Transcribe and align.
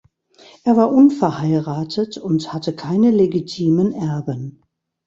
Er 0.63 0.75
war 0.77 0.91
unverheiratet 0.91 2.17
und 2.17 2.51
hatte 2.53 2.75
keine 2.75 3.11
legitimen 3.11 3.91
Erben. 3.91 4.63